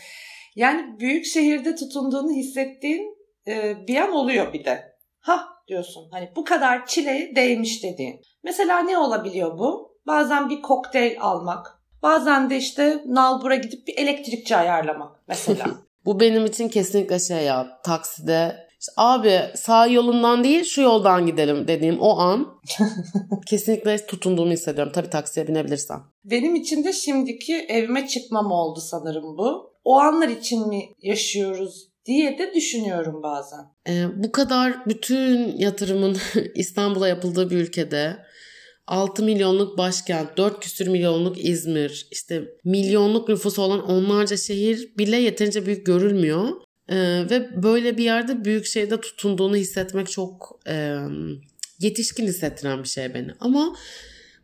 Yani 0.55 0.99
büyük 0.99 1.25
şehirde 1.25 1.75
tutunduğunu 1.75 2.31
hissettiğin 2.31 3.17
e, 3.47 3.75
bir 3.87 3.95
an 3.95 4.11
oluyor 4.11 4.53
bir 4.53 4.65
de. 4.65 4.91
Ha 5.19 5.47
diyorsun 5.67 6.07
hani 6.11 6.31
bu 6.35 6.43
kadar 6.43 6.85
çile 6.85 7.31
değmiş 7.35 7.83
dediğin. 7.83 8.21
Mesela 8.43 8.79
ne 8.79 8.97
olabiliyor 8.97 9.59
bu? 9.59 9.97
Bazen 10.07 10.49
bir 10.49 10.61
kokteyl 10.61 11.21
almak. 11.21 11.81
Bazen 12.03 12.49
de 12.49 12.57
işte 12.57 13.03
nalbura 13.05 13.55
gidip 13.55 13.87
bir 13.87 13.97
elektrikçi 13.97 14.55
ayarlamak 14.55 15.15
mesela. 15.27 15.65
bu 16.05 16.19
benim 16.19 16.45
için 16.45 16.69
kesinlikle 16.69 17.19
şey 17.19 17.43
ya 17.43 17.81
takside 17.83 18.71
işte 18.79 18.91
abi 18.97 19.39
sağ 19.55 19.87
yolundan 19.87 20.43
değil 20.43 20.63
şu 20.63 20.81
yoldan 20.81 21.25
gidelim 21.25 21.67
dediğim 21.67 21.99
o 21.99 22.17
an 22.17 22.47
kesinlikle 23.47 24.05
tutunduğumu 24.05 24.51
hissediyorum. 24.51 24.93
Tabii 24.95 25.09
taksiye 25.09 25.47
binebilirsem. 25.47 26.03
Benim 26.23 26.55
için 26.55 26.83
de 26.83 26.93
şimdiki 26.93 27.55
evime 27.57 28.07
çıkmam 28.07 28.51
oldu 28.51 28.79
sanırım 28.79 29.37
bu 29.37 29.70
o 29.83 29.99
anlar 29.99 30.29
için 30.29 30.67
mi 30.67 30.81
yaşıyoruz 31.01 31.91
diye 32.05 32.37
de 32.37 32.53
düşünüyorum 32.53 33.23
bazen. 33.23 33.59
Ee, 33.87 34.05
bu 34.15 34.31
kadar 34.31 34.85
bütün 34.85 35.57
yatırımın 35.57 36.17
İstanbul'a 36.55 37.07
yapıldığı 37.07 37.49
bir 37.49 37.57
ülkede 37.57 38.17
6 38.87 39.23
milyonluk 39.23 39.77
başkent, 39.77 40.37
4 40.37 40.59
küsür 40.59 40.87
milyonluk 40.87 41.45
İzmir, 41.45 42.07
işte 42.11 42.43
milyonluk 42.63 43.29
nüfusu 43.29 43.61
olan 43.61 43.89
onlarca 43.89 44.37
şehir 44.37 44.97
bile 44.97 45.17
yeterince 45.17 45.65
büyük 45.65 45.85
görülmüyor. 45.85 46.49
Ee, 46.89 47.25
ve 47.29 47.63
böyle 47.63 47.97
bir 47.97 48.03
yerde 48.03 48.45
büyük 48.45 48.65
şeyde 48.65 49.01
tutunduğunu 49.01 49.55
hissetmek 49.55 50.11
çok 50.11 50.59
e, 50.67 50.97
yetişkin 51.79 52.27
hissettiren 52.27 52.83
bir 52.83 52.87
şey 52.87 53.13
beni. 53.13 53.31
Ama 53.39 53.75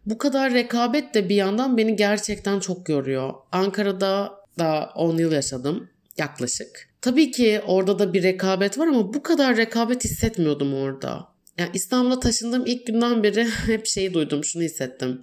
bu 0.05 0.17
kadar 0.17 0.53
rekabet 0.53 1.13
de 1.13 1.29
bir 1.29 1.35
yandan 1.35 1.77
beni 1.77 1.95
gerçekten 1.95 2.59
çok 2.59 2.89
yoruyor. 2.89 3.33
Ankara'da 3.51 4.36
daha 4.59 4.91
10 4.95 5.17
yıl 5.17 5.31
yaşadım 5.31 5.89
yaklaşık. 6.17 6.89
Tabii 7.01 7.31
ki 7.31 7.61
orada 7.67 7.99
da 7.99 8.13
bir 8.13 8.23
rekabet 8.23 8.77
var 8.77 8.87
ama 8.87 9.13
bu 9.13 9.23
kadar 9.23 9.57
rekabet 9.57 10.03
hissetmiyordum 10.03 10.73
orada. 10.73 11.27
Yani 11.57 11.69
İstanbul'a 11.73 12.19
taşındığım 12.19 12.65
ilk 12.65 12.87
günden 12.87 13.23
beri 13.23 13.47
hep 13.65 13.87
şeyi 13.87 14.13
duydum, 14.13 14.43
şunu 14.43 14.63
hissettim. 14.63 15.21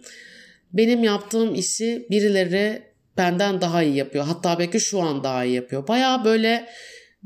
Benim 0.73 1.05
yaptığım 1.05 1.55
işi 1.55 2.07
birileri 2.11 2.83
benden 3.17 3.61
daha 3.61 3.83
iyi 3.83 3.97
yapıyor. 3.97 4.25
Hatta 4.25 4.59
belki 4.59 4.81
şu 4.81 5.01
an 5.01 5.25
daha 5.25 5.45
iyi 5.45 5.55
yapıyor. 5.55 5.89
Baya 5.89 6.25
böyle 6.25 6.69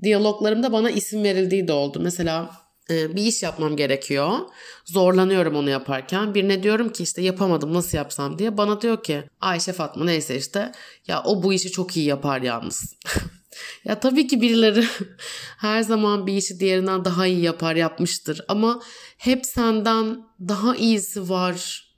diyaloglarımda 0.02 0.72
bana 0.72 0.90
isim 0.90 1.24
verildiği 1.24 1.68
de 1.68 1.72
oldu. 1.72 2.00
Mesela 2.00 2.50
bir 2.88 3.22
iş 3.22 3.42
yapmam 3.42 3.76
gerekiyor. 3.76 4.38
Zorlanıyorum 4.84 5.56
onu 5.56 5.70
yaparken. 5.70 6.34
Birine 6.34 6.62
diyorum 6.62 6.92
ki 6.92 7.02
işte 7.02 7.22
yapamadım 7.22 7.74
nasıl 7.74 7.98
yapsam 7.98 8.38
diye. 8.38 8.56
Bana 8.56 8.80
diyor 8.80 9.02
ki 9.02 9.22
Ayşe 9.40 9.72
Fatma 9.72 10.04
neyse 10.04 10.36
işte 10.36 10.72
ya 11.06 11.22
o 11.24 11.42
bu 11.42 11.52
işi 11.52 11.70
çok 11.70 11.96
iyi 11.96 12.06
yapar 12.06 12.42
yalnız. 12.42 12.94
ya 13.84 14.00
tabii 14.00 14.26
ki 14.26 14.40
birileri 14.40 14.84
her 15.58 15.82
zaman 15.82 16.26
bir 16.26 16.32
işi 16.32 16.60
diğerinden 16.60 17.04
daha 17.04 17.26
iyi 17.26 17.40
yapar 17.40 17.76
yapmıştır. 17.76 18.40
Ama 18.48 18.80
hep 19.18 19.46
senden 19.46 20.24
daha 20.40 20.76
iyisi 20.76 21.28
var 21.28 21.88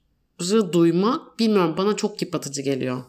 duymak 0.73 1.39
bilmiyorum 1.39 1.75
bana 1.77 1.95
çok 1.95 2.21
yıpratıcı 2.21 2.61
geliyor. 2.61 3.03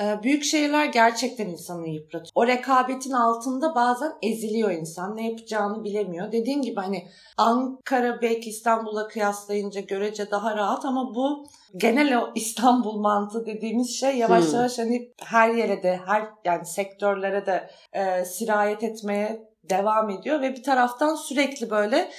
Ee, 0.00 0.22
büyük 0.22 0.44
şehirler 0.44 0.86
gerçekten 0.86 1.48
insanı 1.48 1.88
yıpratıyor. 1.88 2.30
O 2.34 2.46
rekabetin 2.46 3.12
altında 3.12 3.74
bazen 3.74 4.12
eziliyor 4.22 4.70
insan. 4.70 5.16
Ne 5.16 5.28
yapacağını 5.30 5.84
bilemiyor. 5.84 6.32
Dediğim 6.32 6.62
gibi 6.62 6.80
hani 6.80 7.08
Ankara 7.36 8.22
belki 8.22 8.50
İstanbul'a 8.50 9.08
kıyaslayınca 9.08 9.80
görece 9.80 10.30
daha 10.30 10.56
rahat 10.56 10.84
ama 10.84 11.14
bu 11.14 11.46
genel 11.76 12.18
o 12.18 12.30
İstanbul 12.34 13.00
mantığı 13.00 13.46
dediğimiz 13.46 14.00
şey 14.00 14.16
yavaş 14.16 14.44
hmm. 14.44 14.54
yavaş 14.54 14.78
hani 14.78 15.12
her 15.24 15.54
yere 15.54 15.82
de 15.82 16.00
her 16.06 16.28
yani 16.44 16.66
sektörlere 16.66 17.46
de 17.46 17.70
e, 17.92 18.24
sirayet 18.24 18.82
etmeye 18.82 19.48
devam 19.70 20.10
ediyor 20.10 20.40
ve 20.40 20.52
bir 20.52 20.62
taraftan 20.62 21.14
sürekli 21.14 21.70
böyle 21.70 22.10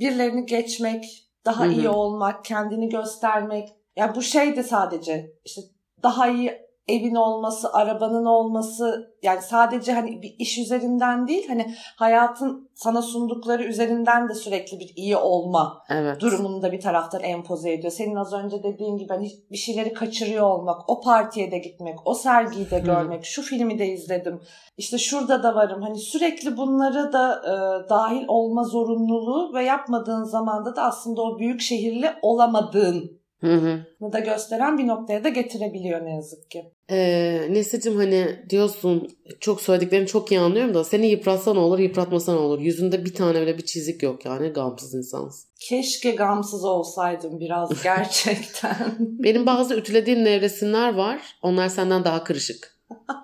birilerini 0.00 0.46
geçmek, 0.46 1.04
daha 1.44 1.64
hı 1.64 1.72
iyi 1.72 1.88
olmak, 1.88 2.44
kendini 2.44 2.88
göstermek. 2.88 3.68
Ya 3.68 3.74
yani 3.96 4.16
bu 4.16 4.22
şey 4.22 4.56
de 4.56 4.62
sadece 4.62 5.26
işte 5.44 5.62
daha 6.02 6.28
iyi 6.28 6.63
evin 6.88 7.14
olması, 7.14 7.72
arabanın 7.72 8.24
olması 8.24 9.14
yani 9.22 9.42
sadece 9.42 9.92
hani 9.92 10.22
bir 10.22 10.36
iş 10.38 10.58
üzerinden 10.58 11.28
değil 11.28 11.48
hani 11.48 11.74
hayatın 11.96 12.70
sana 12.74 13.02
sundukları 13.02 13.64
üzerinden 13.64 14.28
de 14.28 14.34
sürekli 14.34 14.80
bir 14.80 14.92
iyi 14.96 15.16
olma 15.16 15.82
evet. 15.90 16.20
durumunu 16.20 16.62
da 16.62 16.72
bir 16.72 16.80
taraftan 16.80 17.22
empoze 17.22 17.72
ediyor. 17.72 17.92
Senin 17.92 18.14
az 18.14 18.32
önce 18.32 18.62
dediğin 18.62 18.96
gibi 18.96 19.08
hani 19.08 19.30
bir 19.50 19.56
şeyleri 19.56 19.92
kaçırıyor 19.92 20.50
olmak, 20.50 20.88
o 20.88 21.00
partiye 21.00 21.50
de 21.50 21.58
gitmek, 21.58 21.98
o 22.04 22.14
sergiyi 22.14 22.70
de 22.70 22.78
görmek, 22.78 23.20
Hı. 23.20 23.26
şu 23.26 23.42
filmi 23.42 23.78
de 23.78 23.86
izledim. 23.86 24.40
İşte 24.76 24.98
şurada 24.98 25.42
da 25.42 25.54
varım. 25.54 25.82
Hani 25.82 25.98
sürekli 25.98 26.56
bunları 26.56 27.12
da 27.12 27.42
e, 27.44 27.88
dahil 27.88 28.24
olma 28.28 28.64
zorunluluğu 28.64 29.54
ve 29.54 29.64
yapmadığın 29.64 30.24
zamanda 30.24 30.76
da 30.76 30.82
aslında 30.82 31.22
o 31.22 31.38
büyük 31.38 31.60
şehirli 31.60 32.10
olamadığın 32.22 33.23
Hı 33.44 33.54
hı. 33.54 34.12
da 34.12 34.18
gösteren 34.18 34.78
bir 34.78 34.86
noktaya 34.86 35.24
da 35.24 35.28
getirebiliyor 35.28 36.04
ne 36.04 36.14
yazık 36.14 36.50
ki. 36.50 36.72
Ee, 36.90 37.46
Nesicim 37.50 37.96
hani 37.96 38.44
diyorsun 38.50 39.08
çok 39.40 39.60
söylediklerini 39.60 40.06
çok 40.06 40.32
iyi 40.32 40.40
anlıyorum 40.40 40.74
da 40.74 40.84
seni 40.84 41.06
yıpratsan 41.06 41.56
olur 41.56 41.78
yıpratmasan 41.78 42.38
olur. 42.38 42.60
Yüzünde 42.60 43.04
bir 43.04 43.14
tane 43.14 43.42
bile 43.42 43.58
bir 43.58 43.64
çizik 43.64 44.02
yok 44.02 44.24
yani 44.24 44.48
gamsız 44.48 44.94
insansın. 44.94 45.50
Keşke 45.60 46.10
gamsız 46.10 46.64
olsaydım 46.64 47.40
biraz 47.40 47.82
gerçekten. 47.82 48.76
Benim 48.98 49.46
bazı 49.46 49.74
ütülediğim 49.74 50.24
nevresimler 50.24 50.94
var. 50.94 51.20
Onlar 51.42 51.68
senden 51.68 52.04
daha 52.04 52.24
kırışık. 52.24 52.78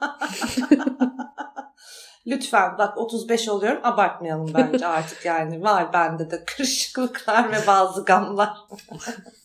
Lütfen 2.26 2.78
bak 2.78 2.98
35 2.98 3.48
oluyorum 3.48 3.80
abartmayalım 3.82 4.54
bence 4.54 4.86
artık 4.86 5.24
yani 5.24 5.62
var 5.62 5.92
bende 5.92 6.30
de 6.30 6.44
kırışıklıklar 6.44 7.52
ve 7.52 7.66
bazı 7.66 8.04
gamlar. 8.04 8.50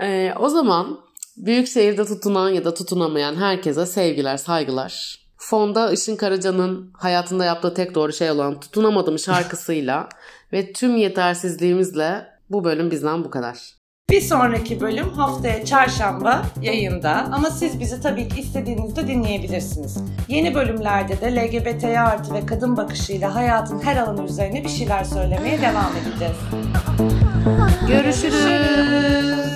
Ee, 0.00 0.34
o 0.38 0.48
zaman 0.48 1.00
büyük 1.36 1.68
şehirde 1.68 2.04
tutunan 2.04 2.50
ya 2.50 2.64
da 2.64 2.74
tutunamayan 2.74 3.34
herkese 3.34 3.86
sevgiler, 3.86 4.36
saygılar. 4.36 5.20
Fonda 5.36 5.92
Işın 5.92 6.16
Karaca'nın 6.16 6.90
hayatında 6.94 7.44
yaptığı 7.44 7.74
tek 7.74 7.94
doğru 7.94 8.12
şey 8.12 8.30
olan 8.30 8.60
Tutunamadım 8.60 9.18
şarkısıyla 9.18 10.08
ve 10.52 10.72
tüm 10.72 10.96
yetersizliğimizle 10.96 12.26
bu 12.50 12.64
bölüm 12.64 12.90
bizden 12.90 13.24
bu 13.24 13.30
kadar. 13.30 13.76
Bir 14.10 14.20
sonraki 14.20 14.80
bölüm 14.80 15.08
haftaya 15.08 15.64
çarşamba 15.64 16.42
yayında 16.62 17.10
ama 17.32 17.50
siz 17.50 17.80
bizi 17.80 18.00
tabii 18.00 18.28
ki 18.28 18.40
istediğinizde 18.40 19.08
dinleyebilirsiniz. 19.08 19.96
Yeni 20.28 20.54
bölümlerde 20.54 21.20
de 21.20 21.36
LGBT 21.36 21.84
artı 21.84 22.34
ve 22.34 22.46
kadın 22.46 22.76
bakışıyla 22.76 23.34
hayatın 23.34 23.82
her 23.82 23.96
alanı 23.96 24.24
üzerine 24.24 24.64
bir 24.64 24.68
şeyler 24.68 25.04
söylemeye 25.04 25.60
devam 25.60 25.92
edeceğiz. 25.96 26.36
Görüşürüz. 27.88 29.46